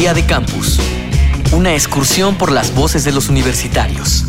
Día 0.00 0.14
de 0.14 0.24
Campus. 0.24 0.80
Una 1.52 1.74
excursión 1.74 2.36
por 2.36 2.50
las 2.50 2.74
voces 2.74 3.04
de 3.04 3.12
los 3.12 3.28
universitarios. 3.28 4.24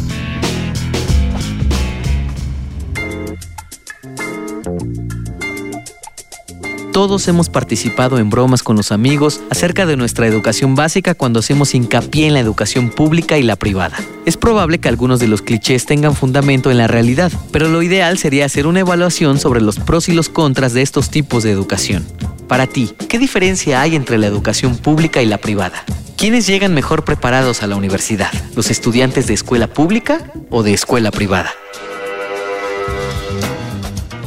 Todos 6.91 7.25
hemos 7.29 7.47
participado 7.47 8.17
en 8.17 8.29
bromas 8.29 8.63
con 8.63 8.75
los 8.75 8.91
amigos 8.91 9.39
acerca 9.49 9.85
de 9.85 9.95
nuestra 9.95 10.27
educación 10.27 10.75
básica 10.75 11.15
cuando 11.15 11.39
hacemos 11.39 11.73
hincapié 11.73 12.27
en 12.27 12.33
la 12.33 12.41
educación 12.41 12.89
pública 12.89 13.37
y 13.37 13.43
la 13.43 13.55
privada. 13.55 13.95
Es 14.25 14.35
probable 14.35 14.79
que 14.79 14.89
algunos 14.89 15.21
de 15.21 15.29
los 15.29 15.41
clichés 15.41 15.85
tengan 15.85 16.15
fundamento 16.15 16.69
en 16.69 16.79
la 16.79 16.87
realidad, 16.87 17.31
pero 17.53 17.69
lo 17.69 17.81
ideal 17.81 18.17
sería 18.17 18.43
hacer 18.43 18.67
una 18.67 18.81
evaluación 18.81 19.39
sobre 19.39 19.61
los 19.61 19.79
pros 19.79 20.09
y 20.09 20.11
los 20.11 20.27
contras 20.27 20.73
de 20.73 20.81
estos 20.81 21.09
tipos 21.09 21.43
de 21.43 21.51
educación. 21.51 22.05
Para 22.51 22.67
ti, 22.67 22.93
¿qué 23.07 23.17
diferencia 23.17 23.79
hay 23.79 23.95
entre 23.95 24.17
la 24.17 24.27
educación 24.27 24.75
pública 24.75 25.21
y 25.21 25.25
la 25.25 25.37
privada? 25.37 25.85
¿Quiénes 26.17 26.47
llegan 26.47 26.73
mejor 26.73 27.05
preparados 27.05 27.63
a 27.63 27.67
la 27.67 27.77
universidad? 27.77 28.29
¿Los 28.57 28.69
estudiantes 28.69 29.25
de 29.27 29.33
escuela 29.33 29.67
pública 29.67 30.33
o 30.49 30.61
de 30.61 30.73
escuela 30.73 31.11
privada? 31.11 31.51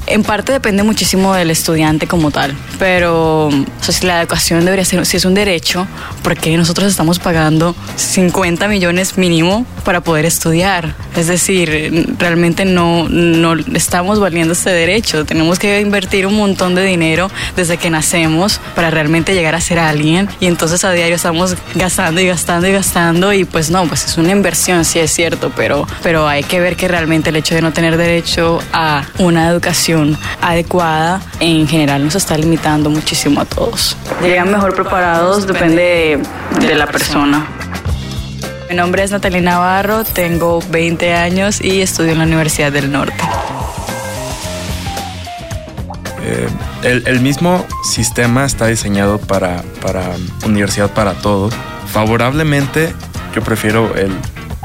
En 0.07 0.23
parte 0.23 0.53
depende 0.53 0.83
muchísimo 0.83 1.35
del 1.35 1.51
estudiante 1.51 2.07
como 2.07 2.31
tal, 2.31 2.55
pero 2.79 3.49
si 3.81 4.07
la 4.07 4.21
educación 4.21 4.65
debería 4.65 4.85
ser, 4.85 5.05
si 5.07 5.17
es 5.17 5.25
un 5.25 5.33
derecho, 5.33 5.87
porque 6.23 6.55
nosotros 6.57 6.89
estamos 6.89 7.19
pagando 7.19 7.75
50 7.97 8.69
millones 8.69 9.17
mínimo 9.17 9.65
para 9.83 10.03
poder 10.03 10.27
estudiar. 10.27 10.95
Es 11.17 11.29
decir, 11.29 12.15
realmente 12.19 12.67
no, 12.67 13.09
no 13.09 13.55
estamos 13.75 14.21
valiendo 14.21 14.53
este 14.53 14.71
derecho. 14.71 15.25
Tenemos 15.25 15.59
que 15.59 15.81
invertir 15.81 16.27
un 16.27 16.37
montón 16.37 16.75
de 16.75 16.85
dinero 16.85 17.31
desde 17.57 17.79
que 17.79 17.89
nacemos 17.89 18.61
para 18.75 18.91
realmente 18.91 19.35
llegar 19.35 19.55
a 19.55 19.61
ser 19.61 19.79
alguien 19.79 20.29
y 20.39 20.47
entonces 20.47 20.85
a 20.85 20.93
diario 20.93 21.17
estamos 21.17 21.57
gastando 21.75 22.21
y 22.21 22.27
gastando 22.27 22.67
y 22.67 22.73
gastando 22.73 23.33
y 23.33 23.45
pues 23.45 23.71
no, 23.71 23.87
pues 23.87 24.05
es 24.05 24.19
una 24.19 24.33
inversión, 24.33 24.85
sí 24.85 24.99
es 24.99 25.11
cierto, 25.13 25.51
pero, 25.57 25.87
pero 26.03 26.29
hay 26.29 26.43
que 26.43 26.61
ver 26.61 26.77
que 26.77 26.89
realmente 26.89 27.31
el 27.31 27.37
hecho 27.37 27.55
de 27.55 27.63
no 27.63 27.73
tener 27.73 27.97
derecho 27.97 28.61
a 28.73 29.05
una 29.19 29.49
educación 29.49 29.94
adecuada 30.41 31.21
en 31.41 31.67
general 31.69 32.05
nos 32.05 32.15
está 32.15 32.37
limitando 32.37 32.91
muchísimo 32.91 33.41
a 33.41 33.45
todos. 33.45 33.97
Llegan 34.23 34.51
mejor 34.51 34.75
preparados, 34.75 35.47
depende 35.47 36.21
de, 36.61 36.75
la 36.75 36.87
persona. 36.87 37.47
Mi 38.69 38.77
nombre 38.77 39.03
es 39.03 39.11
Natalia 39.11 39.41
Navarro, 39.41 40.05
tengo 40.05 40.61
20 40.71 41.15
años 41.15 41.61
y 41.61 41.81
estudio 41.81 42.13
en 42.13 42.19
la 42.19 42.25
Universidad 42.25 42.73
del 42.73 42.91
Norte. 42.91 43.23
Eh, 46.23 46.49
el, 47.07 47.21
mismo 47.21 47.65
sistema 47.85 48.45
está 48.45 48.67
diseñado 48.67 49.19
para, 49.19 49.63
para 49.83 50.03
universidad 50.45 50.91
para 50.91 51.13
todos. 51.13 51.55
Favorablemente, 51.87 52.93
yo 53.35 53.43
prefiero 53.43 53.95
el 53.95 54.11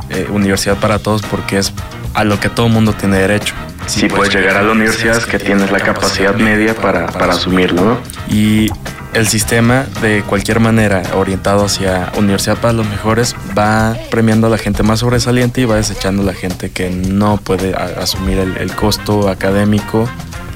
eh, 0.10 0.28
universidad 0.32 0.78
para 0.78 1.00
todos 1.00 1.22
porque 1.22 1.58
es 1.58 1.74
a 2.14 2.24
lo 2.24 2.40
que 2.40 2.50
todo 2.50 2.68
el 2.68 2.72
mundo 2.72 2.94
tiene 2.94 3.18
derecho 3.18 3.54
si 3.90 4.08
puedes 4.08 4.34
llegar 4.34 4.58
a 4.58 4.62
la 4.62 4.72
universidad 4.72 5.18
es 5.18 5.26
que 5.26 5.40
tienes 5.40 5.72
la 5.72 5.80
capacidad 5.80 6.36
media 6.36 6.76
para, 6.76 7.08
para 7.08 7.34
asumirlo, 7.34 7.84
¿no? 7.84 7.98
Y 8.30 8.70
el 9.14 9.28
sistema 9.28 9.86
de 10.02 10.22
cualquier 10.22 10.60
manera 10.60 11.02
orientado 11.16 11.66
hacia 11.66 12.12
universidad 12.16 12.58
para 12.58 12.74
los 12.74 12.88
mejores 12.88 13.36
va 13.58 13.98
premiando 14.12 14.46
a 14.46 14.50
la 14.52 14.60
gente 14.60 14.84
más 14.84 15.00
sobresaliente 15.00 15.62
y 15.62 15.66
va 15.66 15.78
desechando 15.78 16.22
a 16.22 16.26
la 16.26 16.34
gente 16.34 16.70
que 16.70 16.92
no 16.92 17.38
puede 17.38 17.74
asumir 17.76 18.38
el, 18.38 18.58
el 18.58 18.76
costo 18.76 19.28
académico 19.28 20.08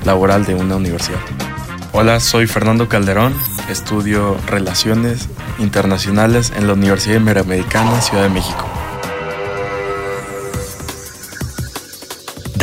laboral 0.06 0.46
de 0.46 0.54
una 0.54 0.76
universidad. 0.76 1.20
Hola, 1.92 2.20
soy 2.20 2.46
Fernando 2.46 2.88
Calderón, 2.88 3.34
estudio 3.70 4.38
Relaciones 4.48 5.28
Internacionales 5.58 6.54
en 6.56 6.68
la 6.68 6.74
Universidad 6.74 7.20
Iberoamericana, 7.20 8.00
Ciudad 8.02 8.24
de 8.24 8.30
México. 8.30 8.73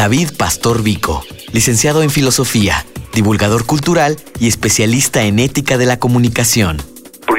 David 0.00 0.30
Pastor 0.38 0.82
Vico, 0.82 1.22
licenciado 1.52 2.02
en 2.02 2.08
Filosofía, 2.08 2.86
divulgador 3.12 3.66
cultural 3.66 4.16
y 4.38 4.48
especialista 4.48 5.24
en 5.24 5.38
ética 5.38 5.76
de 5.76 5.84
la 5.84 5.98
comunicación 5.98 6.78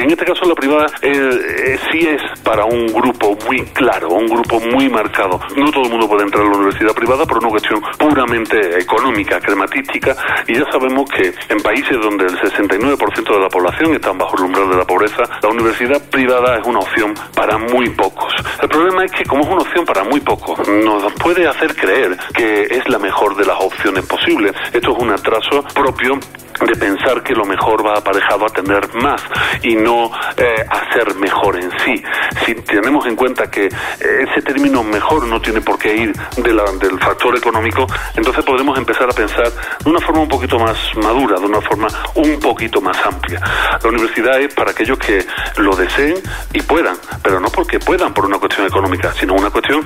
porque 0.01 0.13
en 0.13 0.19
este 0.19 0.25
caso 0.25 0.45
la 0.45 0.56
privada 0.56 0.88
eh, 1.03 1.12
eh, 1.12 1.79
sí 1.91 2.00
es 2.00 2.22
para 2.41 2.66
un 2.66 2.88
grupo 2.88 3.38
muy 3.45 3.62
claro, 3.67 4.09
un 4.09 4.25
grupo 4.25 4.59
muy 4.59 4.89
marcado. 4.89 5.39
No 5.56 5.72
todo 5.72 5.84
el 5.84 5.91
mundo 5.91 6.07
puede 6.07 6.23
entrar 6.23 6.44
a 6.44 6.50
la 6.50 6.57
universidad 6.57 6.94
privada 6.95 7.23
por 7.25 7.38
una 7.38 7.50
cuestión 7.50 7.79
puramente 8.00 8.79
económica, 8.79 9.40
crematística, 9.40 10.16
y 10.47 10.56
ya 10.56 10.66
sabemos 10.72 11.07
que 11.11 11.31
en 11.50 11.61
países 11.61 11.97
donde 12.01 12.25
el 12.25 12.35
69% 12.40 13.34
de 13.34 13.40
la 13.40 13.50
población 13.50 13.94
está 13.94 14.11
bajo 14.13 14.38
el 14.38 14.45
umbral 14.45 14.69
de 14.72 14.78
la 14.78 14.85
pobreza, 14.85 15.22
la 15.41 15.50
universidad 15.50 16.01
privada 16.09 16.57
es 16.57 16.66
una 16.66 16.79
opción 16.79 17.13
para 17.35 17.59
muy 17.59 17.90
pocos. 17.90 18.34
El 18.59 18.69
problema 18.69 19.06
es 19.06 19.11
que 19.11 19.23
como 19.25 19.44
es 19.44 19.50
una 19.50 19.61
opción 19.61 19.85
para 19.85 20.03
muy 20.03 20.19
pocos, 20.22 20.67
nos 20.67 21.13
puede 21.13 21.47
hacer 21.47 21.75
creer 21.75 22.17
que 22.34 22.63
es 22.63 22.90
la 22.90 22.97
mejor 22.97 23.35
de 23.35 23.45
las 23.45 23.57
opciones 23.59 24.03
posibles. 24.07 24.53
Esto 24.73 24.94
es 24.94 24.97
un 24.97 25.11
atraso 25.11 25.63
propio 25.75 26.17
de 26.66 26.75
pensar 26.75 27.23
que 27.23 27.33
lo 27.33 27.45
mejor 27.45 27.85
va 27.85 27.97
aparejado 27.97 28.45
a 28.45 28.49
tener 28.49 28.94
más 28.95 29.22
y 29.63 29.75
no 29.75 30.11
eh, 30.38 30.66
a 30.69 30.94
ser 30.94 31.16
mejor 31.16 31.57
en 31.57 31.72
sí. 31.79 32.03
Si 32.45 32.55
tenemos 32.55 33.05
en 33.07 33.16
cuenta 33.16 33.49
que 33.49 33.66
eh, 33.66 33.69
ese 33.99 34.41
término 34.41 34.83
mejor 34.83 35.25
no 35.25 35.41
tiene 35.41 35.61
por 35.61 35.77
qué 35.77 35.95
ir 35.95 36.13
del 36.38 36.99
factor 36.99 37.35
económico, 37.35 37.88
entonces 38.16 38.44
podremos 38.44 38.77
empezar 38.77 39.09
a 39.09 39.13
pensar 39.13 39.51
de 39.83 39.89
una 39.89 39.99
forma 39.99 40.22
un 40.22 40.29
poquito 40.29 40.59
más 40.59 40.77
madura, 40.97 41.39
de 41.39 41.45
una 41.45 41.61
forma 41.61 41.88
un 42.16 42.39
poquito 42.39 42.81
más 42.81 42.97
amplia. 43.05 43.41
La 43.81 43.89
universidad 43.89 44.39
es 44.39 44.53
para 44.53 44.72
aquellos 44.72 44.97
que 44.99 45.25
lo 45.57 45.75
deseen 45.75 46.16
y 46.53 46.61
puedan, 46.61 46.95
pero 47.23 47.39
no 47.39 47.49
porque 47.49 47.79
puedan 47.79 48.13
por 48.13 48.25
una 48.25 48.38
cuestión 48.38 48.67
económica, 48.67 49.11
sino 49.13 49.33
una 49.33 49.49
cuestión 49.49 49.85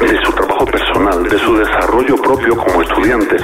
de 0.00 0.24
su 0.24 0.32
trabajo 0.32 0.64
personal, 0.64 1.22
de 1.28 1.38
su 1.38 1.56
desarrollo 1.56 2.16
propio 2.16 2.56
como 2.56 2.82
estudiante. 2.82 3.36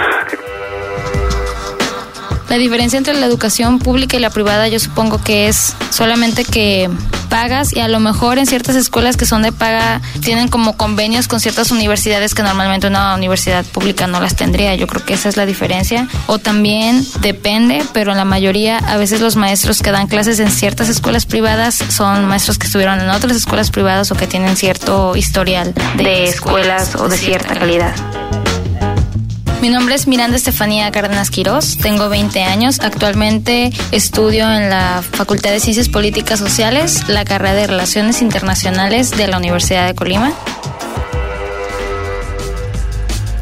La 2.52 2.58
diferencia 2.58 2.98
entre 2.98 3.14
la 3.14 3.24
educación 3.24 3.78
pública 3.78 4.18
y 4.18 4.20
la 4.20 4.28
privada 4.28 4.68
yo 4.68 4.78
supongo 4.78 5.16
que 5.16 5.48
es 5.48 5.74
solamente 5.88 6.44
que 6.44 6.90
pagas 7.30 7.74
y 7.74 7.80
a 7.80 7.88
lo 7.88 7.98
mejor 7.98 8.36
en 8.36 8.44
ciertas 8.44 8.76
escuelas 8.76 9.16
que 9.16 9.24
son 9.24 9.40
de 9.40 9.52
paga 9.52 10.02
tienen 10.22 10.48
como 10.48 10.76
convenios 10.76 11.28
con 11.28 11.40
ciertas 11.40 11.70
universidades 11.70 12.34
que 12.34 12.42
normalmente 12.42 12.88
una 12.88 13.14
universidad 13.14 13.64
pública 13.64 14.06
no 14.06 14.20
las 14.20 14.36
tendría. 14.36 14.74
Yo 14.74 14.86
creo 14.86 15.02
que 15.02 15.14
esa 15.14 15.30
es 15.30 15.38
la 15.38 15.46
diferencia. 15.46 16.08
O 16.26 16.38
también 16.38 17.06
depende, 17.22 17.86
pero 17.94 18.10
en 18.10 18.18
la 18.18 18.26
mayoría 18.26 18.76
a 18.76 18.98
veces 18.98 19.22
los 19.22 19.34
maestros 19.34 19.80
que 19.80 19.90
dan 19.90 20.06
clases 20.06 20.38
en 20.38 20.50
ciertas 20.50 20.90
escuelas 20.90 21.24
privadas 21.24 21.76
son 21.88 22.26
maestros 22.26 22.58
que 22.58 22.66
estuvieron 22.66 23.00
en 23.00 23.08
otras 23.08 23.34
escuelas 23.34 23.70
privadas 23.70 24.10
o 24.10 24.14
que 24.14 24.26
tienen 24.26 24.58
cierto 24.58 25.16
historial 25.16 25.72
de 25.96 26.24
escuelas 26.24 26.96
o 26.96 27.08
de 27.08 27.16
cierta 27.16 27.54
calidad. 27.54 27.94
Mi 29.62 29.68
nombre 29.68 29.94
es 29.94 30.08
Miranda 30.08 30.36
Estefanía 30.36 30.90
Cárdenas 30.90 31.30
Quirós, 31.30 31.78
tengo 31.78 32.08
20 32.08 32.42
años, 32.42 32.80
actualmente 32.80 33.70
estudio 33.92 34.52
en 34.52 34.70
la 34.70 35.04
Facultad 35.08 35.52
de 35.52 35.60
Ciencias 35.60 35.88
Políticas 35.88 36.40
Sociales, 36.40 37.08
la 37.08 37.24
carrera 37.24 37.54
de 37.54 37.68
Relaciones 37.68 38.22
Internacionales 38.22 39.12
de 39.12 39.28
la 39.28 39.38
Universidad 39.38 39.86
de 39.86 39.94
Colima. 39.94 40.32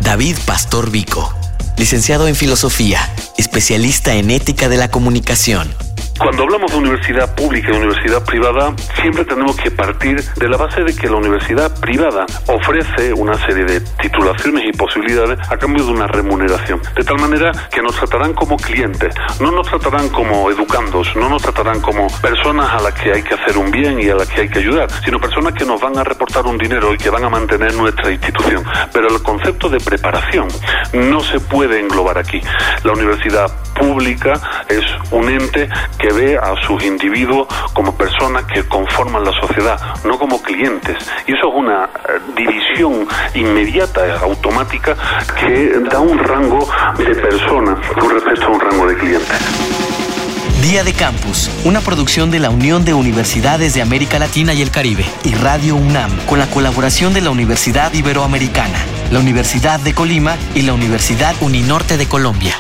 David 0.00 0.36
Pastor 0.44 0.91
Vico, 0.91 1.34
licenciado 1.78 2.28
en 2.28 2.37
Filosofía, 2.37 3.00
especialista 3.38 4.12
en 4.12 4.31
Ética 4.31 4.69
de 4.69 4.76
la 4.76 4.91
Comunicación 4.91 5.75
cuando 6.20 6.42
hablamos 6.42 6.70
de 6.70 6.76
universidad 6.76 7.34
pública 7.34 7.72
y 7.72 7.76
universidad 7.76 8.22
privada, 8.25 8.75
siempre 9.00 9.25
tenemos 9.25 9.56
que 9.56 9.70
partir 9.70 10.22
de 10.22 10.48
la 10.48 10.58
base 10.58 10.82
de 10.84 10.94
que 10.94 11.08
la 11.08 11.16
universidad 11.16 11.81
privada 11.81 12.26
ofrece 12.47 13.14
una 13.14 13.34
serie 13.47 13.64
de 13.64 13.81
titulaciones 13.81 14.64
y 14.66 14.72
posibilidades 14.76 15.38
a 15.50 15.56
cambio 15.56 15.82
de 15.82 15.92
una 15.92 16.06
remuneración. 16.06 16.82
De 16.94 17.04
tal 17.04 17.19
manera 17.19 17.53
que 17.70 17.81
nos 17.81 17.97
tratarán 17.97 18.34
como 18.34 18.58
clientes, 18.58 19.14
no 19.41 19.50
nos 19.50 19.66
tratarán 19.69 20.10
como 20.10 20.50
educandos, 20.50 21.08
no 21.17 21.31
nos 21.31 21.40
tratarán 21.40 21.81
como 21.81 22.06
personas 22.20 22.70
a 22.70 22.82
las 22.82 22.93
que 23.00 23.12
hay 23.12 23.22
que 23.22 23.34
hacer 23.34 23.56
un 23.56 23.70
bien 23.70 23.99
y 23.99 24.11
a 24.11 24.14
las 24.14 24.28
que 24.28 24.43
hay 24.43 24.49
que 24.50 24.58
ayudar, 24.58 24.90
sino 25.02 25.19
personas 25.19 25.55
que 25.55 25.64
nos 25.64 25.81
van 25.81 25.96
a 25.96 26.05
reportar 26.05 26.44
un 26.44 26.58
dinero 26.58 26.93
y 26.93 26.99
que 26.99 27.08
van 27.08 27.25
a 27.25 27.31
mantener 27.31 27.72
nuestra 27.72 28.12
institución. 28.12 28.62
Pero 28.93 29.08
el 29.08 29.22
concepto 29.22 29.70
de 29.70 29.81
preparación 29.81 30.49
no 30.93 31.20
se 31.20 31.40
puede 31.40 31.81
englobar 31.81 32.19
aquí. 32.19 32.43
La 32.84 32.93
universidad 32.93 33.50
pública 33.75 34.34
es 34.70 34.84
un 35.11 35.28
ente 35.28 35.69
que 35.99 36.12
ve 36.12 36.38
a 36.38 36.55
sus 36.67 36.82
individuos 36.84 37.49
como 37.72 37.96
personas 37.96 38.44
que 38.44 38.67
conforman 38.67 39.25
la 39.25 39.32
sociedad, 39.32 39.78
no 40.05 40.19
como 40.19 40.40
clientes. 40.43 40.96
Y 41.26 41.32
eso 41.32 41.49
es 41.49 41.55
una 41.55 41.84
eh, 41.84 42.20
división 42.37 43.06
inmediata, 43.34 44.20
automática, 44.20 44.96
que 45.38 45.81
da 45.90 46.00
un 46.00 46.19
rango 46.19 46.69
de 46.99 47.14
persona 47.14 47.76
con 47.99 48.11
respecto 48.11 48.46
a 48.46 48.49
un 48.50 48.61
rango 48.61 48.87
de 48.87 48.96
clientes. 48.96 49.38
Día 50.62 50.84
de 50.84 50.93
Campus, 50.93 51.50
una 51.64 51.81
producción 51.81 52.31
de 52.31 52.38
la 52.38 52.50
Unión 52.50 52.84
de 52.84 52.93
Universidades 52.93 53.75
de 53.75 53.82
América 53.82 54.19
Latina 54.19 54.52
y 54.52 54.62
el 54.62 54.70
Caribe 54.70 55.05
y 55.25 55.34
Radio 55.34 55.75
UNAM, 55.75 56.11
con 56.26 56.38
la 56.38 56.46
colaboración 56.49 57.14
de 57.14 57.22
la 57.22 57.31
Universidad 57.31 57.93
Iberoamericana, 57.94 58.78
la 59.11 59.20
Universidad 59.20 59.81
de 59.81 59.94
Colima 59.94 60.37
y 60.55 60.62
la 60.62 60.75
Universidad 60.75 61.34
Uninorte 61.40 61.96
de 61.96 62.06
Colombia. 62.06 62.55